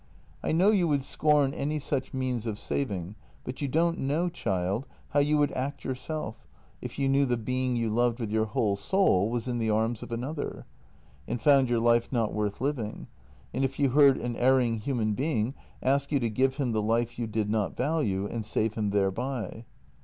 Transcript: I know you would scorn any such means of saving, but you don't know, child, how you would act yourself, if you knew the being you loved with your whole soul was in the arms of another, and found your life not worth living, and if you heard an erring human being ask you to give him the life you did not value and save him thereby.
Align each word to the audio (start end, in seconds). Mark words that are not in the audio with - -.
I 0.41 0.51
know 0.51 0.71
you 0.71 0.87
would 0.87 1.03
scorn 1.03 1.53
any 1.53 1.77
such 1.77 2.11
means 2.11 2.47
of 2.47 2.57
saving, 2.57 3.13
but 3.43 3.61
you 3.61 3.67
don't 3.67 3.99
know, 3.99 4.29
child, 4.29 4.87
how 5.09 5.19
you 5.19 5.37
would 5.37 5.51
act 5.51 5.85
yourself, 5.85 6.47
if 6.81 6.97
you 6.97 7.07
knew 7.07 7.27
the 7.27 7.37
being 7.37 7.75
you 7.75 7.91
loved 7.91 8.19
with 8.19 8.31
your 8.31 8.45
whole 8.45 8.75
soul 8.75 9.29
was 9.29 9.47
in 9.47 9.59
the 9.59 9.69
arms 9.69 10.01
of 10.01 10.11
another, 10.11 10.65
and 11.27 11.39
found 11.39 11.69
your 11.69 11.77
life 11.79 12.11
not 12.11 12.33
worth 12.33 12.59
living, 12.61 13.09
and 13.53 13.63
if 13.63 13.77
you 13.77 13.89
heard 13.91 14.17
an 14.17 14.35
erring 14.37 14.79
human 14.79 15.13
being 15.13 15.53
ask 15.83 16.11
you 16.11 16.19
to 16.19 16.31
give 16.31 16.55
him 16.55 16.71
the 16.71 16.81
life 16.81 17.19
you 17.19 17.27
did 17.27 17.47
not 17.51 17.77
value 17.77 18.25
and 18.25 18.43
save 18.43 18.73
him 18.73 18.89
thereby. 18.89 19.65